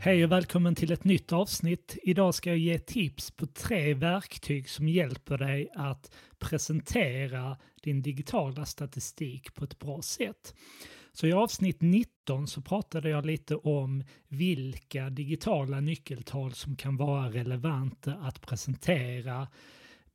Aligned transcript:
Hej 0.00 0.24
och 0.24 0.32
välkommen 0.32 0.74
till 0.74 0.92
ett 0.92 1.04
nytt 1.04 1.32
avsnitt. 1.32 1.98
Idag 2.02 2.34
ska 2.34 2.50
jag 2.50 2.58
ge 2.58 2.78
tips 2.78 3.30
på 3.30 3.46
tre 3.46 3.94
verktyg 3.94 4.68
som 4.68 4.88
hjälper 4.88 5.38
dig 5.38 5.68
att 5.74 6.14
presentera 6.38 7.56
din 7.82 8.02
digitala 8.02 8.66
statistik 8.66 9.54
på 9.54 9.64
ett 9.64 9.78
bra 9.78 10.02
sätt. 10.02 10.54
Så 11.12 11.26
i 11.26 11.32
avsnitt 11.32 11.80
19 11.80 12.46
så 12.46 12.60
pratade 12.60 13.10
jag 13.10 13.26
lite 13.26 13.56
om 13.56 14.04
vilka 14.28 15.10
digitala 15.10 15.80
nyckeltal 15.80 16.52
som 16.52 16.76
kan 16.76 16.96
vara 16.96 17.30
relevanta 17.30 18.14
att 18.14 18.40
presentera 18.40 19.48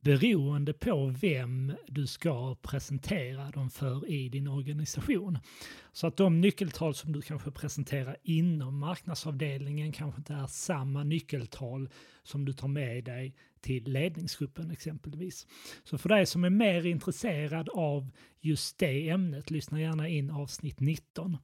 beroende 0.04 0.72
på 0.72 1.14
vem 1.20 1.72
du 1.86 2.06
ska 2.06 2.54
presentera 2.54 3.50
dem 3.50 3.70
för 3.70 4.10
i 4.10 4.28
din 4.28 4.48
organisation. 4.48 5.38
Så 5.92 6.06
att 6.06 6.16
de 6.16 6.40
nyckeltal 6.40 6.94
som 6.94 7.12
du 7.12 7.22
kanske 7.22 7.50
presenterar 7.50 8.16
inom 8.22 8.78
marknadsavdelningen 8.78 9.92
kanske 9.92 10.20
inte 10.20 10.34
är 10.34 10.46
samma 10.46 11.04
nyckeltal 11.04 11.88
som 12.22 12.44
du 12.44 12.52
tar 12.52 12.68
med 12.68 13.04
dig 13.04 13.34
till 13.60 13.84
ledningsgruppen 13.84 14.70
exempelvis. 14.70 15.46
Så 15.84 15.98
för 15.98 16.08
dig 16.08 16.26
som 16.26 16.44
är 16.44 16.50
mer 16.50 16.86
intresserad 16.86 17.68
av 17.68 18.10
just 18.40 18.78
det 18.78 19.08
ämnet, 19.08 19.50
lyssna 19.50 19.80
gärna 19.80 20.08
in 20.08 20.30
avsnitt 20.30 20.80
19. 20.80 21.36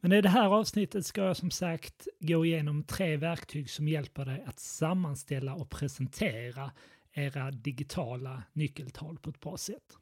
Men 0.00 0.12
i 0.12 0.20
det 0.20 0.28
här 0.28 0.48
avsnittet 0.48 1.06
ska 1.06 1.22
jag 1.22 1.36
som 1.36 1.50
sagt 1.50 2.08
gå 2.20 2.44
igenom 2.44 2.84
tre 2.84 3.16
verktyg 3.16 3.70
som 3.70 3.88
hjälper 3.88 4.24
dig 4.24 4.44
att 4.46 4.60
sammanställa 4.60 5.54
och 5.54 5.70
presentera 5.70 6.70
era 7.12 7.50
digitala 7.50 8.42
nyckeltal 8.52 9.18
på 9.18 9.30
ett 9.30 9.40
bra 9.40 9.56
sätt. 9.56 9.96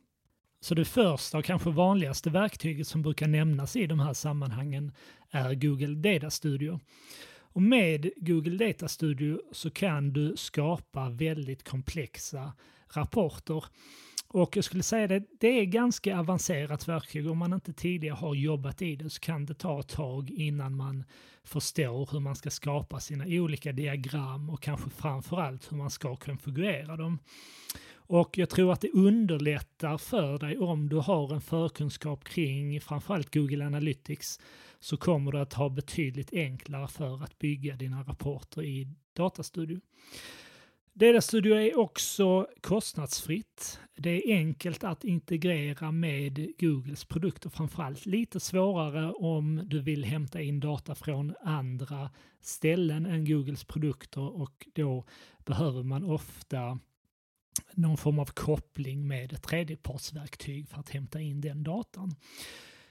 Så 0.61 0.75
det 0.75 0.85
första 0.85 1.39
och 1.39 1.45
kanske 1.45 1.71
vanligaste 1.71 2.31
verktyget 2.31 2.89
som 2.89 3.03
brukar 3.03 3.29
nämnas 3.29 3.77
i 3.77 3.87
de 3.87 4.01
här 4.01 4.13
sammanhangen 4.13 4.93
är 5.31 5.55
Google 5.55 6.13
Data 6.13 6.31
Studio. 6.31 6.81
Och 7.57 7.63
med 7.63 8.11
Google 8.17 8.67
Data 8.67 8.89
Studio 8.89 9.41
så 9.53 9.71
kan 9.71 10.13
du 10.13 10.37
skapa 10.37 11.09
väldigt 11.09 11.69
komplexa 11.69 12.53
rapporter. 12.89 13.65
Och 14.29 14.57
jag 14.57 14.65
skulle 14.65 14.83
säga 14.83 15.07
det, 15.07 15.23
det 15.41 15.61
är 15.61 15.65
ganska 15.65 16.19
avancerat 16.19 16.89
verktyg. 16.89 17.31
Om 17.31 17.39
man 17.39 17.53
inte 17.53 17.73
tidigare 17.73 18.15
har 18.15 18.35
jobbat 18.35 18.83
i 18.83 18.97
det 18.97 19.11
så 19.11 19.21
kan 19.21 19.47
det 19.47 19.55
ta 19.55 19.81
ett 19.81 19.89
tag 19.89 20.31
innan 20.31 20.77
man 20.77 21.05
förstår 21.45 22.09
hur 22.13 22.21
man 22.21 22.37
ska 22.37 22.51
skapa 22.51 23.01
sina 23.01 23.25
olika 23.27 23.73
diagram 23.73 24.51
och 24.51 24.63
kanske 24.63 24.91
framförallt 24.91 25.73
hur 25.73 25.77
man 25.77 25.91
ska 25.91 26.17
konfigurera 26.17 26.97
dem. 26.97 27.19
Och 28.09 28.39
jag 28.39 28.51
tror 28.51 28.73
att 28.73 28.81
det 28.81 28.91
underlättar 28.91 29.99
för 29.99 30.39
dig 30.39 30.59
om 30.59 30.89
du 30.89 30.97
har 30.97 31.35
en 31.35 31.41
förkunskap 31.41 32.25
kring 32.25 32.81
framförallt 32.81 33.35
Google 33.35 33.67
Analytics 33.67 34.41
så 34.81 34.97
kommer 34.97 35.33
du 35.33 35.39
att 35.39 35.53
ha 35.53 35.69
betydligt 35.69 36.33
enklare 36.33 36.89
för 36.89 37.25
att 37.25 37.39
bygga 37.39 37.77
dina 37.77 38.03
rapporter 38.03 38.63
i 38.63 38.89
Datastudio. 39.13 39.81
Data 40.99 41.21
Studio 41.21 41.55
är 41.55 41.79
också 41.79 42.47
kostnadsfritt. 42.61 43.81
Det 43.97 44.11
är 44.11 44.37
enkelt 44.37 44.85
att 44.85 45.05
integrera 45.05 45.93
med 45.93 46.53
Googles 46.59 47.05
produkter, 47.05 47.51
framförallt 47.51 48.07
lite 48.07 48.41
svårare 48.41 49.13
om 49.13 49.63
du 49.65 49.81
vill 49.81 50.05
hämta 50.05 50.41
in 50.41 50.61
data 50.61 50.95
från 50.95 51.35
andra 51.43 52.11
ställen 52.41 53.07
än 53.07 53.25
Googles 53.25 53.65
produkter 53.65 54.21
och 54.21 54.67
då 54.75 55.05
behöver 55.45 55.83
man 55.83 56.05
ofta 56.05 56.79
någon 57.73 57.97
form 57.97 58.19
av 58.19 58.27
koppling 58.27 59.07
med 59.07 59.33
ett 59.33 59.43
tredjepartsverktyg 59.43 60.69
för 60.69 60.81
att 60.81 60.89
hämta 60.89 61.21
in 61.21 61.41
den 61.41 61.63
datan. 61.63 62.15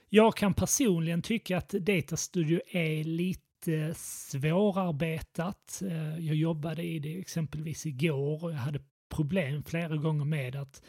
Jag 0.08 0.36
kan 0.36 0.54
personligen 0.54 1.22
tycka 1.22 1.58
att 1.58 1.68
Data 1.68 2.16
Studio 2.16 2.60
är 2.66 3.04
lite 3.04 3.45
svårarbetat. 3.94 5.82
Eh, 5.86 6.18
jag 6.18 6.36
jobbade 6.36 6.82
i 6.82 6.98
det 6.98 7.18
exempelvis 7.18 7.86
igår 7.86 8.44
och 8.44 8.52
jag 8.52 8.56
hade 8.56 8.80
problem 9.08 9.62
flera 9.62 9.96
gånger 9.96 10.24
med 10.24 10.56
att 10.56 10.82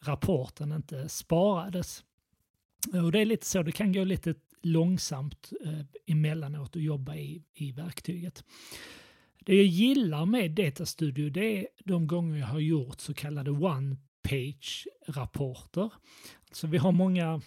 rapporten 0.00 0.72
inte 0.72 1.08
sparades. 1.08 2.04
Och 2.92 3.12
det 3.12 3.20
är 3.20 3.24
lite 3.24 3.46
så, 3.46 3.62
det 3.62 3.72
kan 3.72 3.92
gå 3.92 4.04
lite 4.04 4.34
långsamt 4.62 5.52
eh, 5.64 5.80
emellanåt 6.06 6.76
att 6.76 6.82
jobba 6.82 7.14
i, 7.14 7.42
i 7.54 7.72
verktyget. 7.72 8.44
Det 9.38 9.56
jag 9.56 9.64
gillar 9.64 10.26
med 10.26 10.50
Data 10.50 10.86
Studio 10.86 11.30
det 11.30 11.58
är 11.58 11.66
de 11.84 12.06
gånger 12.06 12.38
jag 12.38 12.46
har 12.46 12.60
gjort 12.60 13.00
så 13.00 13.14
kallade 13.14 13.50
one-page-rapporter. 13.50 15.90
Alltså 16.48 16.66
vi 16.66 16.78
har 16.78 16.92
många, 16.92 17.40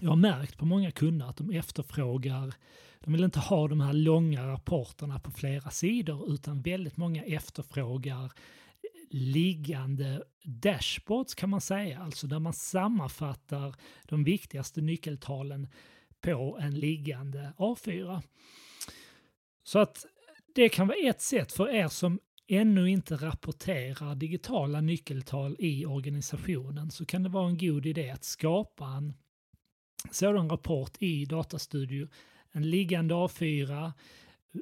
jag 0.00 0.08
har 0.08 0.16
märkt 0.16 0.58
på 0.58 0.64
många 0.64 0.90
kunder 0.90 1.26
att 1.26 1.36
de 1.36 1.50
efterfrågar 1.50 2.54
de 3.00 3.12
vill 3.12 3.24
inte 3.24 3.38
ha 3.38 3.68
de 3.68 3.80
här 3.80 3.92
långa 3.92 4.48
rapporterna 4.48 5.18
på 5.18 5.30
flera 5.30 5.70
sidor 5.70 6.32
utan 6.32 6.62
väldigt 6.62 6.96
många 6.96 7.24
efterfrågar 7.24 8.32
liggande 9.10 10.22
dashboards 10.44 11.34
kan 11.34 11.50
man 11.50 11.60
säga, 11.60 11.98
alltså 11.98 12.26
där 12.26 12.38
man 12.38 12.52
sammanfattar 12.52 13.74
de 14.04 14.24
viktigaste 14.24 14.80
nyckeltalen 14.80 15.68
på 16.20 16.58
en 16.60 16.74
liggande 16.74 17.52
A4. 17.56 18.22
Så 19.64 19.78
att 19.78 20.06
det 20.54 20.68
kan 20.68 20.86
vara 20.86 20.98
ett 20.98 21.20
sätt 21.20 21.52
för 21.52 21.68
er 21.68 21.88
som 21.88 22.20
ännu 22.48 22.90
inte 22.90 23.16
rapporterar 23.16 24.14
digitala 24.14 24.80
nyckeltal 24.80 25.56
i 25.58 25.86
organisationen 25.86 26.90
så 26.90 27.06
kan 27.06 27.22
det 27.22 27.28
vara 27.28 27.48
en 27.48 27.58
god 27.58 27.86
idé 27.86 28.10
att 28.10 28.24
skapa 28.24 28.86
en 28.86 29.14
sådan 30.10 30.50
rapport 30.50 30.96
i 30.98 31.24
Datastudio 31.24 32.08
en 32.52 32.70
liggande 32.70 33.14
A4, 33.14 33.92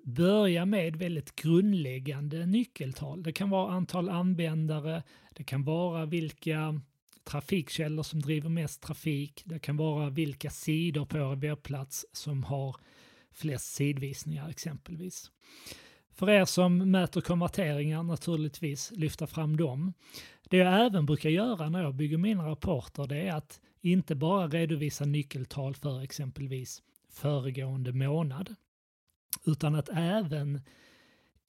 börja 0.04 0.66
med 0.66 0.96
väldigt 0.96 1.36
grundläggande 1.36 2.46
nyckeltal. 2.46 3.22
Det 3.22 3.32
kan 3.32 3.50
vara 3.50 3.72
antal 3.72 4.08
användare, 4.08 5.02
det 5.32 5.44
kan 5.44 5.64
vara 5.64 6.06
vilka 6.06 6.80
trafikkällor 7.24 8.02
som 8.02 8.22
driver 8.22 8.48
mest 8.48 8.82
trafik, 8.82 9.42
det 9.44 9.58
kan 9.58 9.76
vara 9.76 10.10
vilka 10.10 10.50
sidor 10.50 11.04
på 11.04 11.18
er 11.18 11.36
webbplats 11.36 12.06
som 12.12 12.44
har 12.44 12.76
flest 13.32 13.74
sidvisningar 13.74 14.48
exempelvis. 14.48 15.30
För 16.10 16.30
er 16.30 16.44
som 16.44 16.90
mäter 16.90 17.20
konverteringar 17.20 18.02
naturligtvis 18.02 18.92
lyfta 18.96 19.26
fram 19.26 19.56
dem. 19.56 19.92
Det 20.50 20.56
jag 20.56 20.86
även 20.86 21.06
brukar 21.06 21.30
göra 21.30 21.68
när 21.68 21.82
jag 21.82 21.94
bygger 21.94 22.18
mina 22.18 22.46
rapporter 22.46 23.06
det 23.06 23.16
är 23.16 23.34
att 23.34 23.60
inte 23.92 24.14
bara 24.14 24.48
redovisa 24.48 25.04
nyckeltal 25.04 25.74
för 25.74 26.02
exempelvis 26.02 26.82
föregående 27.08 27.92
månad. 27.92 28.54
Utan 29.44 29.74
att 29.74 29.88
även 29.92 30.60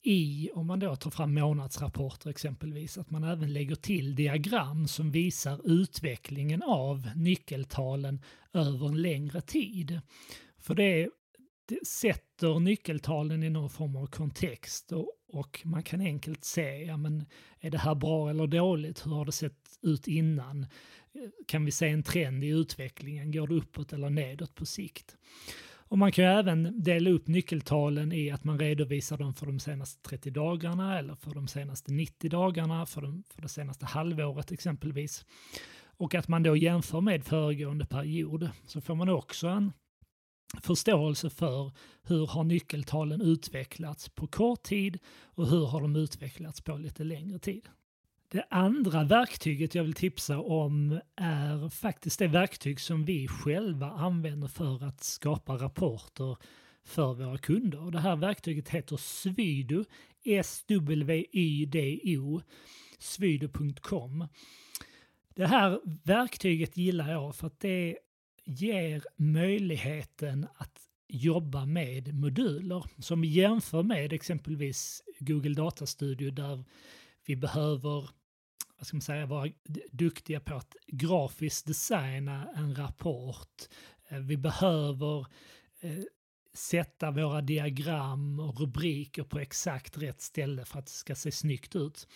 i, 0.02 0.50
om 0.54 0.68
man 0.68 0.80
då 0.80 0.96
tar 0.96 1.12
fram 1.12 1.34
månadsrapporter 1.34 2.30
exempelvis, 2.30 2.98
att 2.98 3.10
man 3.10 3.24
även 3.24 3.54
lägger 3.54 3.76
till 3.76 4.16
diagram 4.16 4.88
som 4.88 5.12
visar 5.12 5.62
utvecklingen 5.64 6.64
av 6.64 7.10
nyckeltalen 7.16 8.22
över 8.54 8.88
en 8.88 9.02
längre 9.02 9.42
tid. 9.42 10.02
För 10.58 10.76
det, 10.76 11.10
det 11.66 11.88
sätter 11.88 12.60
nyckeltalen 12.60 13.44
i 13.44 13.50
någon 13.50 13.70
form 13.70 13.96
av 13.96 14.08
kontext 14.08 14.92
och, 14.92 15.12
och, 15.28 15.62
man 15.66 15.84
kan 15.84 16.02
enkelt 16.02 16.46
se, 16.46 16.84
ja 16.84 16.98
men 16.98 17.26
är 17.60 17.70
det 17.70 17.78
här 17.78 17.96
bra 17.96 18.30
eller 18.30 18.48
dåligt? 18.48 19.06
Hur 19.06 19.12
har 19.12 19.26
det 19.26 19.32
sett 19.32 19.80
ut 19.82 20.08
innan? 20.08 20.66
Kan 21.48 21.66
vi 21.66 21.72
se 21.72 21.88
en 21.88 22.04
trend 22.04 22.44
i 22.44 22.48
utvecklingen? 22.48 23.32
Går 23.32 23.48
det 23.48 23.56
uppåt 23.56 23.94
eller 23.94 24.10
nedåt 24.10 24.56
på 24.56 24.66
sikt? 24.66 25.18
Och 25.90 25.98
man 25.98 26.12
kan 26.12 26.26
ju 26.26 26.32
även 26.32 26.84
dela 26.84 27.10
upp 27.10 27.28
nyckeltalen 27.28 28.12
i 28.12 28.32
att 28.32 28.44
man 28.44 28.60
redovisar 28.60 29.18
dem 29.18 29.34
för 29.34 29.46
de 29.46 29.60
senaste 29.60 30.10
30 30.10 30.30
dagarna 30.30 31.00
eller 31.00 31.16
för 31.16 31.34
de 31.34 31.48
senaste 31.48 31.92
90 31.92 32.30
dagarna, 32.30 32.86
för, 32.86 33.02
de, 33.02 33.24
för 33.30 33.42
det 33.42 33.50
senaste 33.50 33.86
halvåret 33.86 34.52
exempelvis. 34.52 35.26
Och 35.98 36.16
att 36.16 36.28
man 36.28 36.44
då 36.44 36.56
jämför 36.56 37.02
med 37.02 37.24
föregående 37.24 37.86
period 37.86 38.50
så 38.68 38.82
får 38.82 38.96
man 38.96 39.10
också 39.10 39.48
en 39.48 39.74
förståelse 40.62 41.30
för 41.30 41.72
hur 42.04 42.28
har 42.28 42.44
nyckeltalen 42.44 43.22
utvecklats 43.22 44.10
på 44.10 44.28
kort 44.28 44.64
tid 44.64 45.00
och 45.24 45.48
hur 45.48 45.66
har 45.66 45.82
de 45.82 45.96
utvecklats 45.96 46.62
på 46.62 46.78
lite 46.78 47.04
längre 47.04 47.40
tid. 47.40 47.70
Det 48.30 48.44
andra 48.50 49.04
verktyget 49.04 49.76
jag 49.76 49.84
vill 49.84 49.94
tipsa 49.94 50.40
om 50.40 51.00
är 51.16 51.70
faktiskt 51.70 52.20
det 52.20 52.28
verktyg 52.28 52.80
som 52.80 53.06
vi 53.06 53.28
själva 53.28 53.92
använder 53.92 54.48
för 54.48 54.84
att 54.84 55.04
skapa 55.04 55.54
rapporter 55.54 56.38
för 56.86 57.14
våra 57.14 57.38
kunder. 57.38 57.92
Det 57.92 58.00
här 58.00 58.16
verktyget 58.16 58.70
heter 58.70 58.98
Svydo, 58.98 59.86
S-W-Y-D-O, 60.26 61.22
svydo.com. 63.00 64.28
Det 65.36 65.48
här 65.48 65.80
verktyget 66.04 66.78
gillar 66.78 67.12
jag 67.12 67.36
för 67.36 67.48
att 67.48 67.60
det 67.60 67.98
ger 68.46 69.04
möjligheten 69.16 70.48
att 70.56 70.80
jobba 71.08 71.66
med 71.66 72.14
moduler 72.14 72.84
som 73.00 73.24
jämför 73.24 73.84
med 73.84 74.14
exempelvis 74.14 75.04
Google 75.20 75.54
Data 75.54 75.86
Studio 75.86 76.32
där 76.32 76.64
vi 77.28 77.36
behöver 77.36 78.10
vad 78.78 78.88
ska 78.88 78.98
man 78.98 79.02
säga, 79.02 79.26
vara 79.26 79.50
duktiga 79.92 80.40
på 80.40 80.56
att 80.56 80.76
grafiskt 80.88 81.68
designa 81.68 82.48
en 82.56 82.76
rapport. 82.76 83.64
Eh, 84.10 84.20
vi 84.20 84.38
behöver 84.38 85.20
eh, 85.80 86.04
sätta 86.54 87.12
våra 87.12 87.42
diagram 87.42 88.40
och 88.40 88.60
rubriker 88.60 89.24
på 89.24 89.40
exakt 89.40 89.98
rätt 89.98 90.22
ställe 90.22 90.66
för 90.66 90.80
att 90.80 90.86
det 90.86 90.92
ska 90.92 91.16
se 91.16 91.32
snyggt 91.32 91.76
ut. 91.76 92.08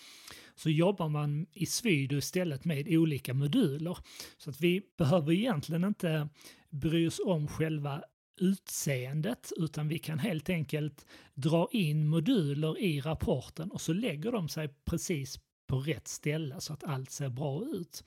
Så 0.55 0.69
jobbar 0.69 1.09
man 1.09 1.47
i 1.53 1.65
Svido 1.65 2.17
istället 2.17 2.65
med 2.65 2.87
olika 2.87 3.33
moduler. 3.33 3.97
Så 4.37 4.49
att 4.49 4.61
vi 4.61 4.81
behöver 4.97 5.31
egentligen 5.31 5.83
inte 5.83 6.29
bry 6.69 7.07
oss 7.07 7.21
om 7.25 7.47
själva 7.47 8.03
utseendet 8.41 9.51
utan 9.57 9.87
vi 9.87 9.99
kan 9.99 10.19
helt 10.19 10.49
enkelt 10.49 11.05
dra 11.33 11.67
in 11.71 12.07
moduler 12.07 12.79
i 12.79 13.01
rapporten 13.01 13.71
och 13.71 13.81
så 13.81 13.93
lägger 13.93 14.31
de 14.31 14.49
sig 14.49 14.69
precis 14.85 15.39
på 15.67 15.79
rätt 15.79 16.07
ställe 16.07 16.61
så 16.61 16.73
att 16.73 16.83
allt 16.83 17.11
ser 17.11 17.29
bra 17.29 17.65
ut. 17.65 18.03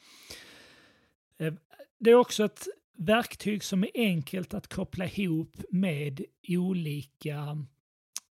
Ehm, 1.38 1.58
det 1.98 2.10
är 2.10 2.14
också 2.14 2.44
ett 2.44 2.66
verktyg 2.96 3.64
som 3.64 3.84
är 3.84 3.90
enkelt 3.94 4.54
att 4.54 4.68
koppla 4.68 5.06
ihop 5.06 5.56
med 5.70 6.24
olika 6.48 7.66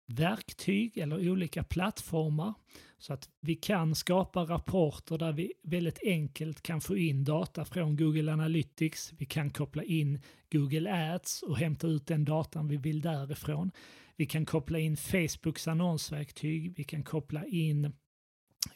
verktyg 0.05 0.97
eller 0.97 1.29
olika 1.29 1.63
plattformar. 1.63 2.53
Så 2.97 3.13
att 3.13 3.29
vi 3.39 3.55
kan 3.55 3.95
skapa 3.95 4.43
rapporter 4.43 5.17
där 5.17 5.33
vi 5.33 5.53
väldigt 5.63 5.99
enkelt 6.03 6.63
kan 6.63 6.81
få 6.81 6.97
in 6.97 7.23
data 7.23 7.65
från 7.65 7.95
Google 7.97 8.33
Analytics. 8.33 9.13
Vi 9.17 9.25
kan 9.25 9.49
koppla 9.49 9.83
in 9.83 10.21
Google 10.51 11.13
Ads 11.13 11.41
och 11.41 11.57
hämta 11.57 11.87
ut 11.87 12.07
den 12.07 12.25
datan 12.25 12.67
vi 12.67 12.77
vill 12.77 13.01
därifrån. 13.01 13.71
Vi 14.15 14.25
kan 14.25 14.45
koppla 14.45 14.79
in 14.79 14.97
Facebooks 14.97 15.67
annonsverktyg. 15.67 16.73
Vi 16.77 16.83
kan 16.83 17.03
koppla 17.03 17.45
in 17.45 17.93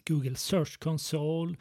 Google 0.08 0.36
Search 0.36 0.80
Console, 0.80 1.56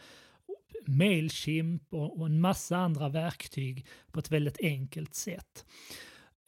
Mailchimp 0.87 1.95
och 1.95 2.27
en 2.27 2.41
massa 2.41 2.77
andra 2.77 3.09
verktyg 3.09 3.87
på 4.13 4.21
ett 4.21 4.31
väldigt 4.31 4.61
enkelt 4.61 5.15
sätt. 5.15 5.67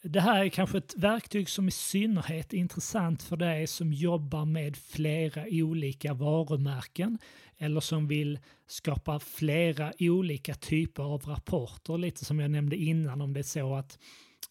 Det 0.03 0.21
här 0.21 0.45
är 0.45 0.49
kanske 0.49 0.79
ett 0.79 0.95
verktyg 0.97 1.49
som 1.49 1.69
i 1.69 1.71
synnerhet 1.71 2.53
är 2.53 2.59
intressant 2.59 3.23
för 3.23 3.37
dig 3.37 3.67
som 3.67 3.93
jobbar 3.93 4.45
med 4.45 4.77
flera 4.77 5.45
olika 5.51 6.15
varumärken 6.15 7.19
eller 7.57 7.81
som 7.81 8.09
vill 8.09 8.39
skapa 8.67 9.19
flera 9.21 9.93
olika 9.99 10.55
typer 10.55 11.03
av 11.03 11.23
rapporter. 11.25 11.99
Lite 11.99 12.25
som 12.25 12.41
jag 12.41 12.51
nämnde 12.51 12.77
innan 12.77 13.21
om 13.21 13.33
det 13.33 13.41
är 13.41 13.45
så 13.45 13.75
att 13.75 13.99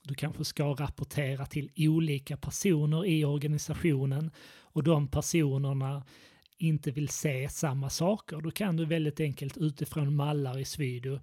du 0.04 0.16
kanske 0.16 0.46
ska 0.46 0.64
rapportera 0.64 1.46
till 1.46 1.72
olika 1.78 2.38
personer 2.38 3.06
i 3.06 3.26
organisationen 3.26 4.32
och 4.60 4.84
de 4.84 5.08
personerna 5.08 6.04
inte 6.58 6.92
vill 6.92 7.10
se 7.10 7.50
samma 7.50 7.90
saker. 7.90 8.42
Då 8.42 8.52
kan 8.52 8.78
du 8.78 8.86
väldigt 8.86 9.20
enkelt 9.20 9.58
utifrån 9.58 10.16
mallar 10.16 10.60
i 10.60 10.66
Svido 10.66 11.20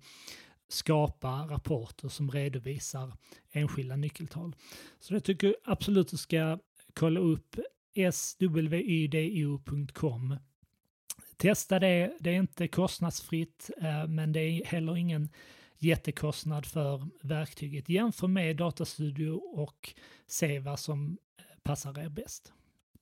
skapa 0.74 1.28
rapporter 1.28 2.08
som 2.08 2.30
redovisar 2.30 3.12
enskilda 3.50 3.96
nyckeltal. 3.96 4.56
Så 5.00 5.14
jag 5.14 5.24
tycker 5.24 5.56
absolut 5.64 6.08
du 6.08 6.16
ska 6.16 6.58
kolla 6.94 7.20
upp 7.20 7.56
swydo.com. 8.12 8.76
Testa 11.36 11.78
det, 11.78 12.12
det 12.20 12.30
är 12.30 12.34
inte 12.34 12.68
kostnadsfritt 12.68 13.70
eh, 13.82 14.06
men 14.06 14.32
det 14.32 14.40
är 14.40 14.64
heller 14.64 14.96
ingen 14.96 15.28
jättekostnad 15.78 16.66
för 16.66 17.08
verktyget. 17.22 17.88
Jämför 17.88 18.26
med 18.26 18.56
Datastudio 18.56 19.32
och 19.32 19.94
se 20.26 20.58
vad 20.58 20.78
som 20.78 21.18
eh, 21.38 21.44
passar 21.62 21.98
er 21.98 22.08
bäst. 22.08 22.52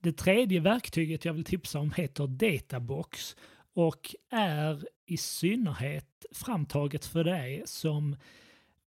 Det 0.00 0.12
tredje 0.12 0.60
verktyget 0.60 1.24
jag 1.24 1.32
vill 1.32 1.44
tipsa 1.44 1.78
om 1.78 1.92
heter 1.92 2.26
Databox 2.26 3.36
och 3.74 4.14
är 4.30 4.88
i 5.06 5.16
synnerhet 5.16 6.11
framtaget 6.32 7.06
för 7.06 7.24
dig 7.24 7.62
som 7.64 8.16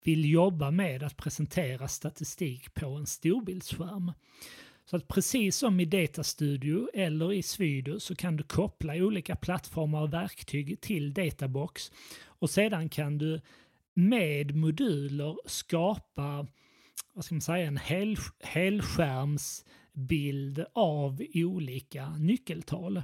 vill 0.04 0.32
jobba 0.32 0.72
med 0.72 1.04
att 1.04 1.18
presentera 1.18 1.88
statistik 1.88 2.74
på 2.74 2.86
en 2.86 3.06
storbildsskärm. 3.06 4.12
Så 4.86 4.96
att 4.96 5.08
precis 5.08 5.58
som 5.58 5.80
i 5.80 5.86
Data 5.86 6.24
Studio 6.24 6.90
eller 6.94 7.34
i 7.34 7.44
Svido 7.44 8.00
så 8.00 8.16
kan 8.16 8.38
du 8.38 8.44
koppla 8.44 8.96
olika 8.96 9.36
plattformar 9.36 10.02
och 10.02 10.14
verktyg 10.14 10.82
till 10.82 11.14
Databox 11.14 11.92
och 12.26 12.50
sedan 12.50 12.90
kan 12.90 13.18
du 13.18 13.42
med 13.94 14.56
moduler 14.56 15.38
skapa 15.46 16.48
vad 17.14 17.26
ska 17.26 17.36
man 17.36 17.42
säga, 17.42 17.68
en 17.68 17.78
hel, 17.78 18.18
helskärmsbild 18.44 20.66
av 20.74 21.22
olika 21.34 22.10
nyckeltal. 22.10 23.04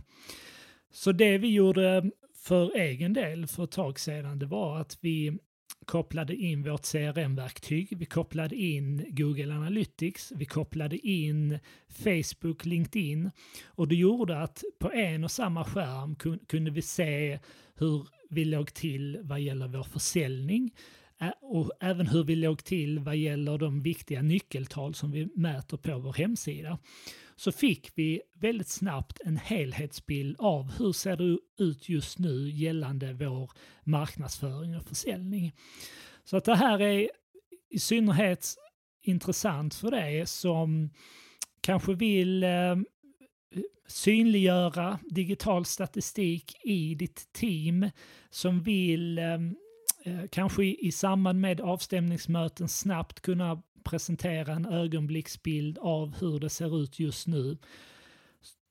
Så 0.91 1.11
det 1.11 1.37
vi 1.37 1.53
gjorde 1.53 2.11
för 2.41 2.75
egen 2.75 3.13
del 3.13 3.47
för 3.47 3.63
ett 3.63 3.71
tag 3.71 3.99
sedan, 3.99 4.39
det 4.39 4.45
var 4.45 4.79
att 4.79 4.97
vi 5.01 5.37
kopplade 5.85 6.35
in 6.35 6.63
vårt 6.63 6.85
CRM-verktyg, 6.85 7.97
vi 7.97 8.05
kopplade 8.05 8.55
in 8.55 9.05
Google 9.09 9.53
Analytics, 9.53 10.31
vi 10.35 10.45
kopplade 10.45 11.07
in 11.07 11.59
Facebook, 11.89 12.65
LinkedIn. 12.65 13.31
Och 13.65 13.87
det 13.87 13.95
gjorde 13.95 14.39
att 14.39 14.63
på 14.79 14.91
en 14.91 15.23
och 15.23 15.31
samma 15.31 15.65
skärm 15.65 16.15
kunde 16.47 16.71
vi 16.71 16.81
se 16.81 17.39
hur 17.75 18.07
vi 18.29 18.45
låg 18.45 18.73
till 18.73 19.19
vad 19.21 19.39
gäller 19.41 19.67
vår 19.67 19.83
försäljning 19.83 20.71
och 21.41 21.71
även 21.79 22.07
hur 22.07 22.23
vi 22.23 22.35
låg 22.35 22.63
till 22.63 22.99
vad 22.99 23.15
gäller 23.15 23.57
de 23.57 23.81
viktiga 23.81 24.21
nyckeltal 24.21 24.95
som 24.95 25.11
vi 25.11 25.29
mäter 25.35 25.77
på 25.77 25.99
vår 25.99 26.13
hemsida 26.13 26.79
så 27.35 27.51
fick 27.51 27.91
vi 27.95 28.21
väldigt 28.33 28.69
snabbt 28.69 29.19
en 29.25 29.37
helhetsbild 29.37 30.35
av 30.39 30.71
hur 30.71 30.91
ser 30.91 31.17
det 31.17 31.37
ut 31.63 31.89
just 31.89 32.19
nu 32.19 32.49
gällande 32.49 33.13
vår 33.13 33.51
marknadsföring 33.83 34.77
och 34.77 34.83
försäljning. 34.83 35.51
Så 36.23 36.37
att 36.37 36.45
det 36.45 36.55
här 36.55 36.81
är 36.81 37.09
i 37.69 37.79
synnerhet 37.79 38.55
intressant 39.01 39.75
för 39.75 39.91
dig 39.91 40.27
som 40.27 40.89
kanske 41.61 41.93
vill 41.93 42.43
eh, 42.43 42.75
synliggöra 43.87 44.99
digital 45.09 45.65
statistik 45.65 46.55
i 46.63 46.95
ditt 46.95 47.33
team, 47.33 47.89
som 48.29 48.63
vill 48.63 49.17
eh, 49.17 49.37
Eh, 50.03 50.21
kanske 50.31 50.63
i, 50.63 50.87
i 50.87 50.91
samband 50.91 51.39
med 51.39 51.61
avstämningsmöten 51.61 52.67
snabbt 52.67 53.19
kunna 53.19 53.61
presentera 53.83 54.53
en 54.53 54.65
ögonblicksbild 54.65 55.77
av 55.77 56.15
hur 56.19 56.39
det 56.39 56.49
ser 56.49 56.83
ut 56.83 56.99
just 56.99 57.27
nu. 57.27 57.57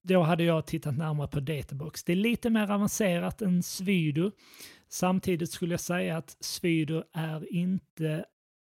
Då 0.02 0.22
hade 0.22 0.44
jag 0.44 0.66
tittat 0.66 0.96
närmare 0.96 1.28
på 1.28 1.40
Databox. 1.40 2.04
Det 2.04 2.12
är 2.12 2.16
lite 2.16 2.50
mer 2.50 2.70
avancerat 2.70 3.42
än 3.42 3.62
Svido. 3.62 4.30
Samtidigt 4.88 5.50
skulle 5.50 5.72
jag 5.72 5.80
säga 5.80 6.16
att 6.16 6.36
Svido 6.40 7.02
är 7.12 7.52
inte 7.52 8.24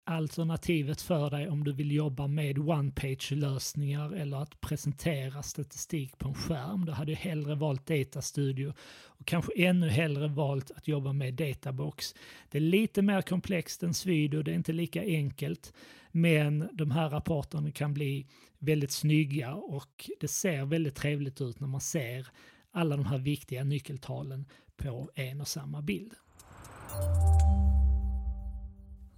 alternativet 0.04 1.02
för 1.02 1.30
dig 1.30 1.49
om 1.49 1.64
du 1.64 1.73
vill 1.73 1.92
jobba 1.92 2.26
med 2.26 2.59
one-page-lösningar 2.59 4.12
eller 4.12 4.37
att 4.37 4.61
presentera 4.61 5.42
statistik 5.42 6.19
på 6.19 6.28
en 6.28 6.35
skärm. 6.35 6.85
Då 6.85 6.92
hade 6.92 7.12
jag 7.12 7.19
hellre 7.19 7.54
valt 7.54 7.87
Data 7.87 8.23
Studio 8.23 8.73
och 9.04 9.26
kanske 9.26 9.52
ännu 9.57 9.88
hellre 9.88 10.28
valt 10.28 10.71
att 10.71 10.88
jobba 10.88 11.12
med 11.12 11.35
Databox. 11.35 12.14
Det 12.50 12.59
är 12.59 12.62
lite 12.62 13.02
mer 13.02 13.23
komplext 13.23 13.83
än 13.83 13.95
Svido, 13.95 14.42
det 14.42 14.50
är 14.50 14.54
inte 14.54 14.73
lika 14.73 15.02
enkelt, 15.02 15.73
men 16.12 16.69
de 16.73 16.90
här 16.90 17.11
rapporterna 17.11 17.71
kan 17.71 17.95
bli 17.95 18.26
väldigt 18.59 18.92
snygga 18.92 19.54
och 19.54 20.11
det 20.21 20.28
ser 20.28 20.64
väldigt 20.64 20.95
trevligt 20.95 21.40
ut 21.40 21.61
när 21.61 21.69
man 21.69 21.80
ser 21.80 22.28
alla 22.73 22.97
de 22.97 23.07
här 23.07 23.19
viktiga 23.19 23.64
nyckeltalen 23.64 24.47
på 24.76 25.11
en 25.14 25.40
och 25.40 25.49
samma 25.49 25.83
bild. 25.83 26.14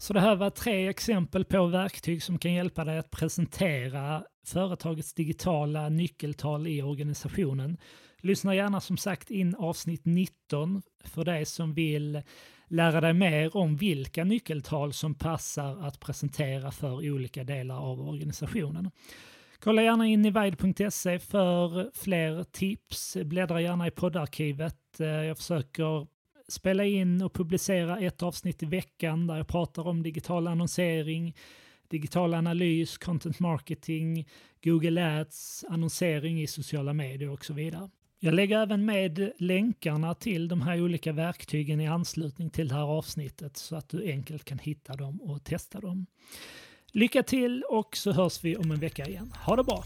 Så 0.03 0.13
det 0.13 0.21
här 0.21 0.37
var 0.37 0.51
tre 0.51 0.89
exempel 0.89 1.45
på 1.45 1.67
verktyg 1.67 2.23
som 2.23 2.39
kan 2.39 2.53
hjälpa 2.53 2.85
dig 2.85 2.99
att 2.99 3.11
presentera 3.11 4.25
företagets 4.47 5.15
digitala 5.15 5.89
nyckeltal 5.89 6.67
i 6.67 6.83
organisationen. 6.83 7.77
Lyssna 8.21 8.55
gärna 8.55 8.81
som 8.81 8.97
sagt 8.97 9.31
in 9.31 9.55
avsnitt 9.55 10.05
19 10.05 10.83
för 11.05 11.25
dig 11.25 11.45
som 11.45 11.75
vill 11.75 12.23
lära 12.69 13.01
dig 13.01 13.13
mer 13.13 13.57
om 13.57 13.77
vilka 13.77 14.25
nyckeltal 14.25 14.93
som 14.93 15.15
passar 15.15 15.87
att 15.87 16.01
presentera 16.01 16.71
för 16.71 17.11
olika 17.11 17.45
delar 17.45 17.77
av 17.77 18.09
organisationen. 18.09 18.91
Kolla 19.59 19.83
gärna 19.83 20.07
in 20.07 20.25
i 20.25 20.31
vide.se 20.31 21.19
för 21.19 21.91
fler 21.95 22.45
tips. 22.45 23.17
Bläddra 23.25 23.61
gärna 23.61 23.87
i 23.87 23.91
poddarkivet. 23.91 25.01
Eh, 25.01 25.07
jag 25.07 25.37
försöker 25.39 26.07
spela 26.53 26.85
in 26.85 27.23
och 27.23 27.33
publicera 27.33 27.99
ett 27.99 28.23
avsnitt 28.23 28.63
i 28.63 28.67
veckan 28.67 29.27
där 29.27 29.37
jag 29.37 29.49
pratar 29.49 29.87
om 29.89 30.03
digital 30.03 30.49
annonsering, 30.49 31.35
digital 31.89 32.35
analys, 32.35 32.99
content 32.99 33.41
marketing, 33.41 34.29
Google 34.65 35.21
Ads, 35.21 35.65
annonsering 35.69 36.43
i 36.43 36.47
sociala 36.47 36.93
medier 36.93 37.31
och 37.31 37.45
så 37.45 37.53
vidare. 37.53 37.91
Jag 38.21 38.35
lägger 38.35 38.59
även 38.59 38.85
med 38.85 39.33
länkarna 39.39 40.15
till 40.15 40.49
de 40.49 40.63
här 40.63 40.81
olika 40.81 41.13
verktygen 41.13 41.81
i 41.81 41.87
anslutning 41.87 42.51
till 42.51 42.69
det 42.69 42.75
här 42.75 42.83
avsnittet 42.83 43.57
så 43.57 43.77
att 43.77 43.89
du 43.89 44.11
enkelt 44.11 44.45
kan 44.45 44.59
hitta 44.59 44.97
dem 44.97 45.21
och 45.21 45.45
testa 45.45 45.81
dem. 45.81 46.07
Lycka 46.93 47.23
till 47.23 47.65
och 47.69 47.97
så 47.97 48.13
hörs 48.13 48.45
vi 48.45 48.57
om 48.57 48.71
en 48.71 48.81
vecka 48.81 49.07
igen. 49.07 49.33
Ha 49.47 49.57
det 49.57 49.65
bra! 49.65 49.85